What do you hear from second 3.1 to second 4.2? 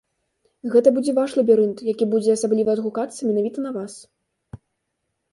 менавіта на вас.